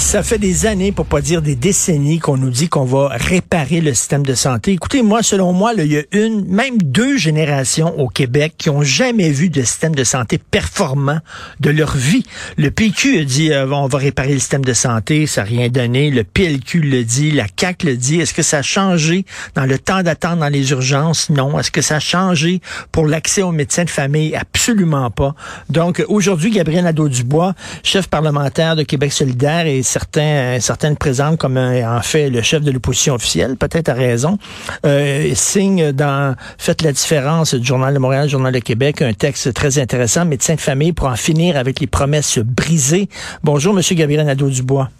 [0.00, 3.80] Ça fait des années, pour pas dire des décennies, qu'on nous dit qu'on va réparer
[3.80, 4.72] le système de santé.
[4.72, 8.82] Écoutez, moi, selon moi, il y a une, même deux générations au Québec qui ont
[8.82, 11.20] jamais vu de système de santé performant
[11.60, 12.24] de leur vie.
[12.56, 15.68] Le PQ a dit, euh, on va réparer le système de santé, ça n'a rien
[15.68, 16.10] donné.
[16.10, 18.20] Le PLQ le dit, la CAQ le dit.
[18.20, 21.28] Est-ce que ça a changé dans le temps d'attente dans les urgences?
[21.30, 21.56] Non.
[21.58, 24.34] Est-ce que ça a changé pour l'accès aux médecins de famille?
[24.34, 25.36] Absolument pas.
[25.68, 31.98] Donc, aujourd'hui, Gabriel Nadeau-Dubois, chef parlementaire de Québec solidaire et certains, certaines présentent comme un,
[31.98, 34.38] en fait le chef de l'opposition officielle, peut-être à raison,
[34.86, 39.52] euh, signe dans Faites la différence du Journal de Montréal, Journal de Québec, un texte
[39.52, 43.08] très intéressant, médecin de famille pour en finir avec les promesses brisées.
[43.42, 44.90] Bonjour, Monsieur Gabriel Nadeau-Dubois.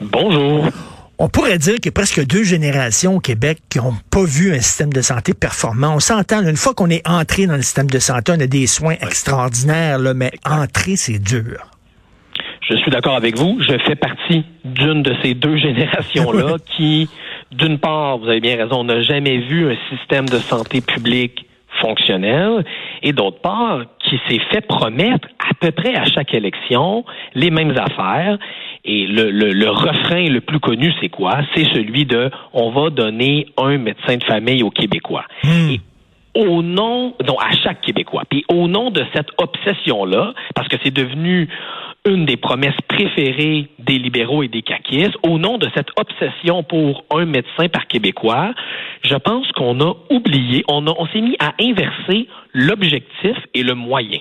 [0.00, 0.66] Bonjour.
[1.18, 4.52] On pourrait dire qu'il y a presque deux générations au Québec qui n'ont pas vu
[4.52, 5.94] un système de santé performant.
[5.94, 8.66] On s'entend, une fois qu'on est entré dans le système de santé, on a des
[8.66, 11.70] soins extraordinaires, là, mais entrer, c'est dur.
[12.62, 13.58] Je suis d'accord avec vous.
[13.60, 17.08] Je fais partie d'une de ces deux générations-là qui,
[17.50, 21.46] d'une part, vous avez bien raison, n'a jamais vu un système de santé publique
[21.80, 22.64] fonctionnel,
[23.02, 27.74] et d'autre part, qui s'est fait promettre à peu près à chaque élection les mêmes
[27.76, 28.38] affaires.
[28.84, 31.38] Et le, le, le refrain le plus connu, c'est quoi?
[31.54, 35.24] C'est celui de on va donner un médecin de famille aux Québécois.
[35.44, 35.80] Et
[36.34, 38.24] au nom, non, à chaque Québécois.
[38.28, 41.48] Puis au nom de cette obsession-là, parce que c'est devenu
[42.04, 47.04] une des promesses préférées des libéraux et des caquistes, au nom de cette obsession pour
[47.10, 48.52] un médecin par Québécois,
[49.04, 53.74] je pense qu'on a oublié, on, a, on s'est mis à inverser l'objectif et le
[53.74, 54.20] moyen.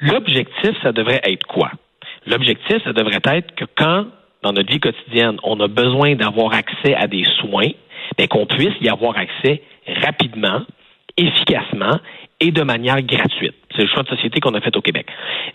[0.00, 1.70] L'objectif, ça devrait être quoi?
[2.26, 4.06] L'objectif, ça devrait être que quand,
[4.42, 7.70] dans notre vie quotidienne, on a besoin d'avoir accès à des soins,
[8.16, 9.62] bien, qu'on puisse y avoir accès
[10.04, 10.62] rapidement,
[11.16, 11.98] efficacement
[12.40, 13.54] et de manière gratuite.
[13.74, 15.06] C'est le choix de société qu'on a fait au Québec.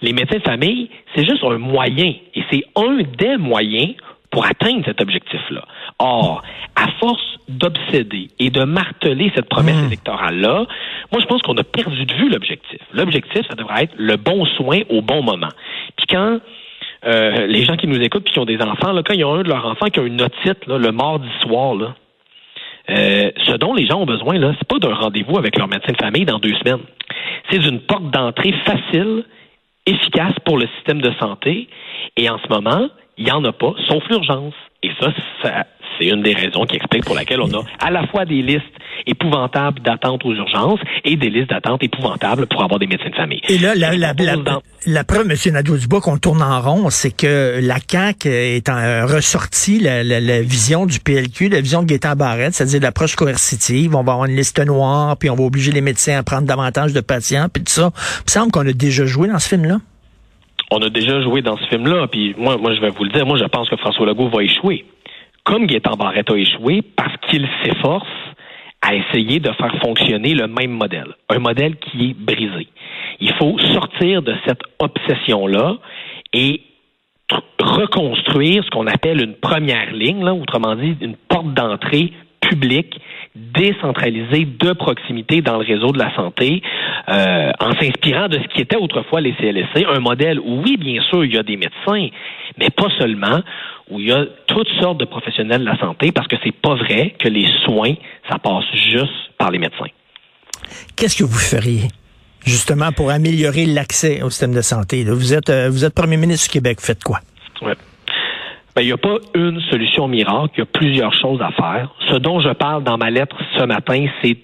[0.01, 3.95] Les médecins de famille, c'est juste un moyen et c'est un des moyens
[4.29, 5.63] pour atteindre cet objectif-là.
[5.99, 6.43] Or,
[6.75, 10.65] à force d'obséder et de marteler cette promesse électorale-là,
[11.11, 12.79] moi, je pense qu'on a perdu de vue l'objectif.
[12.93, 15.49] L'objectif, ça devrait être le bon soin au bon moment.
[15.95, 16.39] Puis quand
[17.05, 19.23] euh, les gens qui nous écoutent puis qui ont des enfants, là, quand il y
[19.23, 21.95] a un de leurs enfants qui a une otite là, le mardi soir, là,
[22.89, 25.91] euh, ce dont les gens ont besoin, là, c'est pas d'un rendez-vous avec leur médecin
[25.91, 26.83] de famille dans deux semaines.
[27.49, 29.25] C'est d'une porte d'entrée facile,
[29.85, 31.67] efficace pour le système de santé.
[32.15, 34.53] Et en ce moment, il n'y en a pas, sauf l'urgence.
[34.83, 35.11] Et ça,
[35.41, 35.65] ça
[35.97, 38.63] c'est une des raisons qui explique pour laquelle on a à la fois des listes
[39.05, 43.41] épouvantables d'attente aux urgences et des listes d'attente épouvantables pour avoir des médecins de famille.
[43.47, 44.35] Et là, la, la, la,
[44.85, 45.53] la preuve, M.
[45.53, 50.85] Nadeau-Dubois, qu'on tourne en rond, c'est que la CAQ est en, ressorti la, la, vision
[50.85, 53.95] du PLQ, la vision de Gaétan Barrette, c'est-à-dire l'approche coercitive.
[53.95, 56.93] On va avoir une liste noire, puis on va obliger les médecins à prendre davantage
[56.93, 57.91] de patients, puis tout ça.
[57.93, 59.77] Il me semble qu'on a déjà joué dans ce film-là.
[60.69, 63.25] On a déjà joué dans ce film-là, puis moi, moi, je vais vous le dire,
[63.25, 64.85] moi, je pense que François Legault va échouer
[65.47, 68.05] comme Gaétan Barrette a échoué parce qu'il s'efforce
[68.81, 72.67] à essayer de faire fonctionner le même modèle, un modèle qui est brisé.
[73.21, 75.77] Il faut sortir de cette obsession-là
[76.33, 76.61] et
[77.59, 82.99] reconstruire ce qu'on appelle une première ligne, autrement dit, une porte d'entrée publique
[83.35, 86.61] décentralisée de proximité dans le réseau de la santé,
[87.09, 91.01] euh, en s'inspirant de ce qui était autrefois les CLSC, un modèle où oui, bien
[91.03, 92.07] sûr, il y a des médecins,
[92.57, 93.41] mais pas seulement,
[93.89, 96.75] où il y a toutes sortes de professionnels de la santé, parce que c'est pas
[96.75, 97.93] vrai que les soins,
[98.29, 99.91] ça passe juste par les médecins.
[100.95, 101.87] Qu'est-ce que vous feriez?
[102.47, 105.03] justement pour améliorer l'accès au système de santé.
[105.03, 107.19] Vous êtes euh, vous êtes premier ministre du Québec, faites quoi?
[107.61, 107.75] Ouais.
[108.77, 111.89] Ben, il n'y a pas une solution miracle, il y a plusieurs choses à faire.
[112.11, 114.37] Ce dont je parle dans ma lettre ce matin, c'est,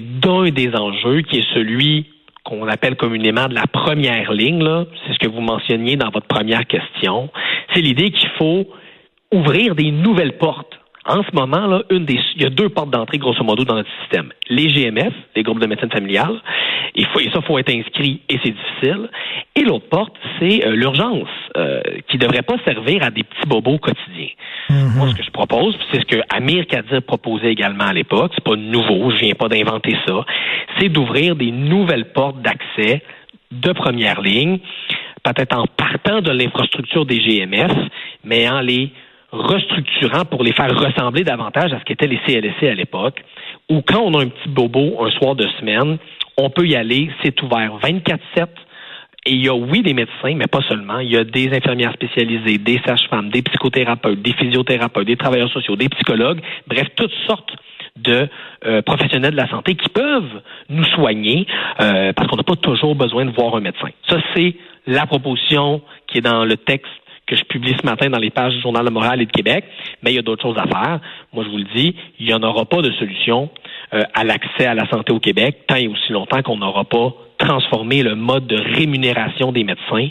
[0.00, 2.06] d'un des enjeux qui est celui
[2.44, 4.64] qu'on appelle communément de la première ligne.
[5.04, 7.30] C'est ce que vous mentionniez dans votre première question.
[7.74, 8.68] C'est l'idée qu'il faut
[9.32, 12.90] ouvrir des nouvelles portes en ce moment, là, une des, il y a deux portes
[12.90, 14.32] d'entrée, grosso modo, dans notre système.
[14.48, 16.40] Les GMF, les groupes de médecine familiale,
[16.94, 19.08] il faut, et ça, faut être inscrit et c'est difficile.
[19.56, 23.78] Et l'autre porte, c'est euh, l'urgence, euh, qui devrait pas servir à des petits bobos
[23.78, 24.28] quotidiens.
[24.68, 24.96] Mm-hmm.
[24.96, 28.44] Moi, ce que je propose, c'est ce que Amir Kadir proposait également à l'époque, c'est
[28.44, 30.24] pas nouveau, je viens pas d'inventer ça,
[30.78, 33.02] c'est d'ouvrir des nouvelles portes d'accès
[33.50, 34.58] de première ligne,
[35.22, 37.72] peut-être en partant de l'infrastructure des GMF,
[38.24, 38.92] mais en les
[39.32, 43.22] restructurant pour les faire ressembler davantage à ce qu'étaient les CLSC à l'époque,
[43.68, 45.98] où quand on a un petit bobo un soir de semaine,
[46.44, 48.46] on peut y aller, c'est ouvert 24-7.
[49.26, 50.98] Et il y a, oui, des médecins, mais pas seulement.
[51.00, 55.76] Il y a des infirmières spécialisées, des sages-femmes, des psychothérapeutes, des physiothérapeutes, des travailleurs sociaux,
[55.76, 57.54] des psychologues, bref, toutes sortes
[57.96, 58.28] de
[58.64, 60.40] euh, professionnels de la santé qui peuvent
[60.70, 61.46] nous soigner
[61.80, 63.88] euh, parce qu'on n'a pas toujours besoin de voir un médecin.
[64.08, 64.54] Ça, c'est
[64.86, 66.90] la proposition qui est dans le texte
[67.30, 69.64] que je publie ce matin dans les pages du Journal de Montréal et de Québec,
[70.02, 70.98] mais il y a d'autres choses à faire.
[71.32, 73.48] Moi, je vous le dis, il n'y en aura pas de solution
[73.94, 77.14] euh, à l'accès à la santé au Québec tant et aussi longtemps qu'on n'aura pas
[77.38, 80.08] transformé le mode de rémunération des médecins.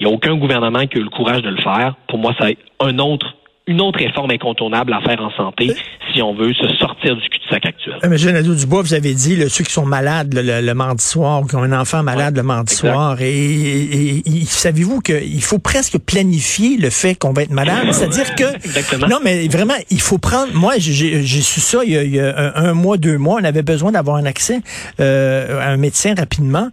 [0.00, 1.94] Il n'y a aucun gouvernement qui a eu le courage de le faire.
[2.08, 3.36] Pour moi, c'est un autre
[3.66, 5.74] une autre réforme incontournable à faire en santé
[6.12, 7.98] si on veut se sortir du cul-de-sac actuel.
[8.04, 8.34] Euh, M.
[8.34, 12.02] Nadeau-Dubois, vous avez dit, ceux qui sont malades le, mardi soir, qui ont un enfant
[12.02, 17.52] malade le mardi soir, et, savez-vous qu'il faut presque planifier le fait qu'on va être
[17.52, 17.92] malade?
[17.92, 18.54] C'est-à-dire que...
[18.56, 19.06] Exactement.
[19.06, 20.52] Non, mais vraiment, il faut prendre...
[20.54, 24.16] Moi, j'ai su ça il y, a, un, mois, deux mois, on avait besoin d'avoir
[24.16, 24.60] un accès
[25.00, 26.68] euh, à un médecin rapidement.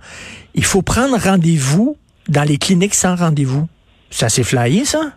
[0.56, 1.98] Il faut prendre rendez-vous
[2.28, 3.68] dans les cliniques sans rendez-vous.
[4.10, 5.14] C'est assez flyé, ça?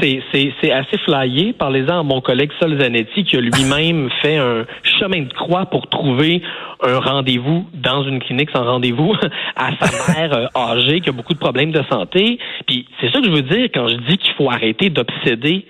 [0.00, 1.52] C'est assez flyé.
[1.52, 5.88] Parlez-en à mon collègue Sol Zanetti qui a lui-même fait un chemin de croix pour
[5.88, 6.42] trouver
[6.82, 9.14] un rendez-vous dans une clinique sans rendez-vous
[9.56, 12.38] à sa mère euh, âgée qui a beaucoup de problèmes de santé.
[12.66, 15.66] Puis c'est ça que je veux dire quand je dis qu'il faut arrêter d'obséder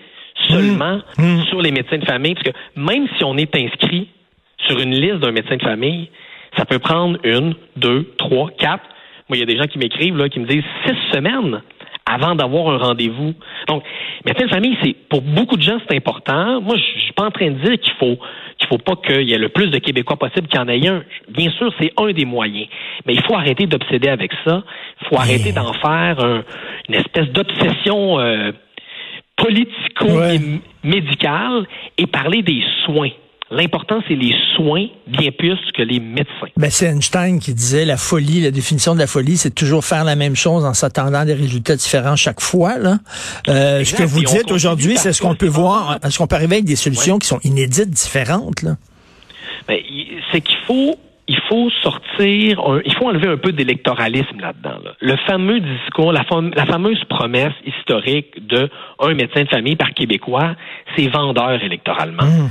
[0.48, 1.22] seulement mmh.
[1.22, 1.42] Mmh.
[1.44, 4.08] sur les médecins de famille, parce que même si on est inscrit
[4.66, 6.08] sur une liste d'un médecin de famille,
[6.56, 8.84] ça peut prendre une, deux, trois, quatre.
[9.28, 11.62] Moi, il y a des gens qui m'écrivent là, qui me disent six semaines
[12.10, 13.34] avant d'avoir un rendez-vous.
[13.68, 13.84] Donc,
[14.24, 16.60] médecin de famille, c'est pour beaucoup de gens, c'est important.
[16.60, 18.18] Moi, je suis pas en train de dire qu'il faut
[18.58, 20.86] qu'il faut pas qu'il y ait le plus de Québécois possible qu'il y en ait
[20.86, 21.02] un.
[21.30, 22.68] Bien sûr, c'est un des moyens.
[23.06, 24.62] Mais il faut arrêter d'obséder avec ça.
[25.00, 26.42] Il faut arrêter d'en faire
[26.88, 28.52] une espèce d'obsession euh,
[29.36, 31.66] politico-médicale
[31.96, 33.08] et parler des soins.
[33.52, 36.46] L'important, c'est les soins bien plus que les médecins.
[36.56, 40.04] Ben, c'est Einstein qui disait la folie, la définition de la folie, c'est toujours faire
[40.04, 42.78] la même chose en s'attendant à des résultats différents chaque fois.
[42.78, 42.98] Là.
[43.48, 46.56] Euh, ce que vous dites aujourd'hui, c'est ce qu'on peut voir, est-ce qu'on peut arriver
[46.56, 48.62] avec des solutions qui sont inédites, différentes?
[48.62, 48.76] Là?
[49.66, 49.78] Ben,
[50.30, 54.78] c'est qu'il faut il faut sortir, il faut enlever un peu d'électoralisme là-dedans.
[55.00, 56.24] Le fameux discours, la,
[56.56, 58.68] la, fameuse promesse historique de
[58.98, 60.56] un médecin de famille par Québécois,
[60.96, 62.24] c'est vendeur électoralement.
[62.24, 62.50] Mmh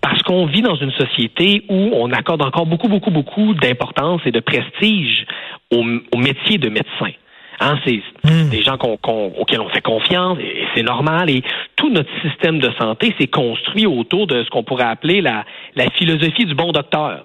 [0.00, 4.30] parce qu'on vit dans une société où on accorde encore beaucoup, beaucoup, beaucoup d'importance et
[4.30, 5.26] de prestige
[5.70, 5.82] au,
[6.16, 7.12] métier de médecin.
[7.60, 8.50] Hein, c'est hmm.
[8.50, 11.28] des gens auxquels on fait confiance et, c'est normal.
[11.28, 11.42] Et
[11.74, 15.90] tout notre système de santé s'est construit autour de ce qu'on pourrait appeler la, la
[15.90, 17.24] philosophie du bon docteur.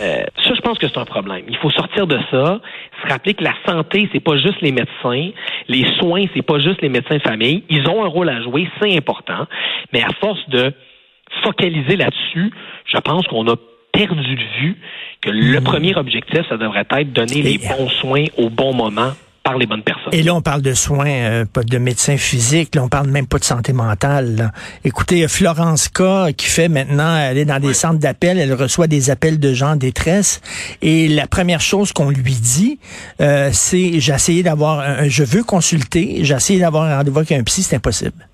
[0.00, 1.44] Euh, ça, je pense que c'est un problème.
[1.48, 2.60] Il faut sortir de ça,
[3.02, 5.30] se rappeler que la santé, c'est pas juste les médecins,
[5.68, 7.62] les soins, c'est pas juste les médecins de famille.
[7.68, 9.46] Ils ont un rôle à jouer, c'est important.
[9.92, 10.72] Mais à force de
[11.42, 12.52] focaliser là-dessus,
[12.92, 13.56] je pense qu'on a
[13.92, 14.76] perdu de vue
[15.22, 15.64] que le hmm.
[15.64, 19.12] premier objectif, ça devrait être donner les bons soins au bon moment
[19.46, 20.12] par les bonnes personnes.
[20.12, 23.28] Et là, on parle de soins, euh, pas de médecins physiques, là, on parle même
[23.28, 24.52] pas de santé mentale.
[24.84, 29.08] Écoutez, Florence K, qui fait maintenant, elle est dans des centres d'appel, elle reçoit des
[29.08, 30.40] appels de gens en détresse,
[30.82, 32.80] et la première chose qu'on lui dit,
[33.20, 37.30] euh, c'est, j'ai essayé d'avoir, un, je veux consulter, j'ai essayé d'avoir un rendez-vous avec
[37.30, 38.26] un psy, c'est impossible.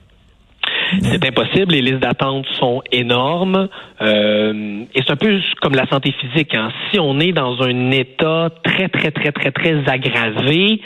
[1.00, 1.72] C'est impossible.
[1.72, 3.68] Les listes d'attente sont énormes.
[4.00, 6.54] Euh, et c'est un peu comme la santé physique.
[6.54, 6.70] Hein.
[6.90, 10.80] Si on est dans un état très, très, très, très, très aggravé,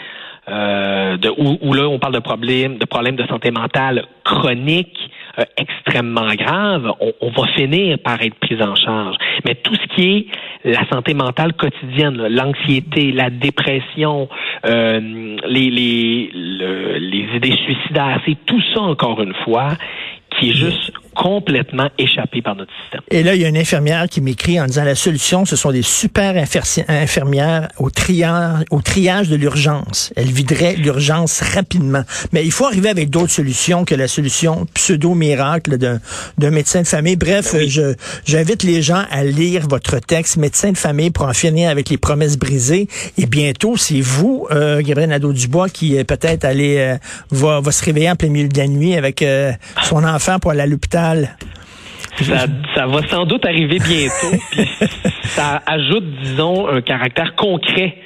[0.48, 5.44] euh, de, où, là on parle de problèmes, de problèmes de santé mentale chroniques euh,
[5.56, 9.16] extrêmement graves, on, on, va finir par être pris en charge.
[9.44, 10.28] Mais tout ce qui
[10.64, 14.28] est la santé mentale quotidienne, l'anxiété, la dépression,
[14.64, 19.70] euh, les, les, les idées suicidaires, c'est tout ça encore une fois
[20.30, 23.00] qui est juste complètement échappé par notre système.
[23.10, 25.72] Et là, il y a une infirmière qui m'écrit en disant la solution, ce sont
[25.72, 26.36] des super
[26.88, 30.12] infirmières au triage, au triage de l'urgence.
[30.16, 32.02] Elles videraient l'urgence rapidement.
[32.32, 37.16] Mais il faut arriver avec d'autres solutions que la solution pseudo-miracle d'un médecin de famille.
[37.16, 37.94] Bref, ben je
[38.24, 41.98] j'invite les gens à lire votre texte, médecin de famille pour en finir avec les
[41.98, 42.88] promesses brisées.
[43.16, 46.96] Et bientôt, c'est vous, euh, Gabriel Nadeau-Dubois, qui peut-être aller euh,
[47.30, 50.50] va, va se réveiller en plein milieu de la nuit avec euh, son enfant pour
[50.50, 51.05] aller à l'hôpital
[52.24, 54.36] ça, ça, va sans doute arriver bientôt.
[54.50, 54.66] puis
[55.24, 57.96] ça ajoute, disons, un caractère concret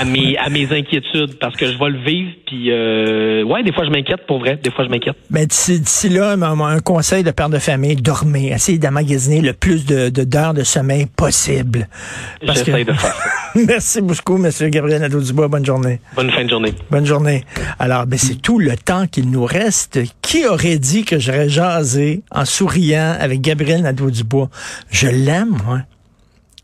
[0.00, 3.72] à mes à mes inquiétudes parce que je vais le vivre puis euh, ouais des
[3.72, 4.58] fois je m'inquiète pour vrai.
[4.62, 5.16] Des fois je m'inquiète.
[5.30, 8.52] Mais d'ici là un, conseil de père de famille dormez.
[8.52, 11.88] Essayez d'emmagasiner le plus de d'heures de, sommeil possible.
[12.42, 13.14] J'essaie de faire
[13.66, 15.48] merci beaucoup monsieur Gabriel Nadeau-Dubois.
[15.48, 16.00] Bonne journée.
[16.14, 16.74] Bonne fin de journée.
[16.90, 17.44] Bonne journée.
[17.78, 20.00] Alors ben c'est tout le temps qu'il nous reste.
[20.22, 24.50] Qui aurait dit que j'aurais jasé en souriant avec Gabriel Nadeau-Dubois?
[24.90, 25.80] Je l'aime moi.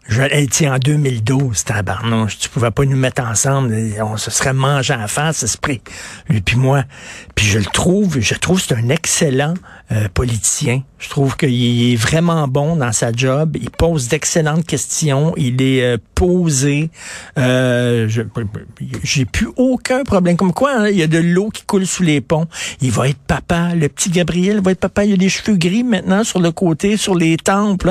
[0.07, 4.93] Je, hey, en 2012, tabarnouche, tu pouvais pas nous mettre ensemble, on se serait mangé
[4.93, 5.81] en face, esprit,
[6.29, 6.85] lui puis moi.
[7.35, 9.55] Puis je le trouve, je trouve c'est un excellent
[9.93, 10.83] euh, politicien.
[10.99, 13.59] Je trouve qu'il est vraiment bon dans sa job.
[13.61, 15.35] Il pose d'excellentes questions.
[15.37, 16.89] Il est euh, posé.
[17.39, 18.09] Euh,
[19.03, 20.39] J'ai plus aucun problème.
[20.39, 22.49] Comme quoi, hein, il y a de l'eau qui coule sous les ponts.
[22.81, 23.75] Il va être papa.
[23.75, 25.05] Le petit Gabriel va être papa.
[25.05, 27.91] Il a des cheveux gris maintenant sur le côté, sur les temples.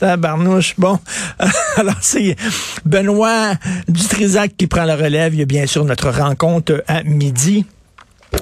[0.00, 0.16] Hein?
[0.16, 0.74] barnouche.
[0.78, 0.98] Bon.
[1.76, 2.36] Alors, c'est
[2.86, 3.52] Benoît
[3.86, 5.34] Dutrisac qui prend la relève.
[5.34, 7.66] Il y a bien sûr notre rencontre à midi.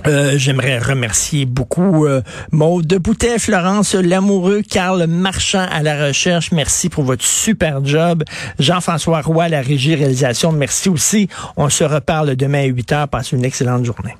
[0.06, 6.52] Euh, j'aimerais remercier beaucoup euh, Maude Boutet, Florence Lamoureux, Carl Marchand à la recherche.
[6.52, 8.25] Merci pour votre super job.
[8.58, 10.52] Jean-François Roy, la régie réalisation.
[10.52, 11.28] Merci aussi.
[11.56, 13.08] On se reparle demain à 8 heures.
[13.08, 14.14] Passez une excellente journée.